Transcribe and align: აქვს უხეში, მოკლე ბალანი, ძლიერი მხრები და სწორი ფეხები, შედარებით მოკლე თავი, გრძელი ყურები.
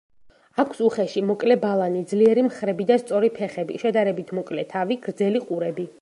აქვს 0.61 0.79
უხეში, 0.85 1.21
მოკლე 1.31 1.57
ბალანი, 1.65 2.01
ძლიერი 2.13 2.45
მხრები 2.49 2.89
და 2.93 2.99
სწორი 3.03 3.29
ფეხები, 3.37 3.77
შედარებით 3.85 4.35
მოკლე 4.39 4.69
თავი, 4.73 4.99
გრძელი 5.09 5.45
ყურები. 5.49 5.87